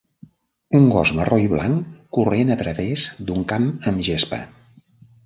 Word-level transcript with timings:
Un 0.77 0.85
gos 0.93 1.11
marró 1.19 1.37
i 1.43 1.51
blanc 1.51 1.91
corrent 2.19 2.49
a 2.55 2.57
través 2.63 3.05
d'un 3.29 3.45
camp 3.53 3.69
amb 3.93 4.03
gespa. 4.09 4.41